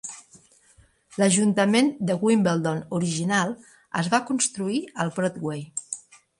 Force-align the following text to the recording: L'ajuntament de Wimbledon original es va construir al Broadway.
L'ajuntament 1.23 1.91
de 2.11 2.15
Wimbledon 2.29 2.81
original 3.01 3.55
es 4.03 4.13
va 4.15 4.23
construir 4.33 4.85
al 5.05 5.15
Broadway. 5.21 5.67